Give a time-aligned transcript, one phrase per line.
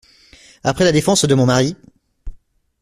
[0.63, 1.75] Après la défense de mon mari!…